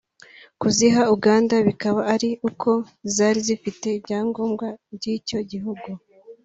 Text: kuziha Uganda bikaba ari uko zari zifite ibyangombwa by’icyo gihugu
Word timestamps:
kuziha 0.61 1.01
Uganda 1.15 1.55
bikaba 1.67 2.01
ari 2.13 2.29
uko 2.49 2.71
zari 3.15 3.39
zifite 3.47 3.87
ibyangombwa 3.99 4.67
by’icyo 4.95 5.39
gihugu 5.51 5.89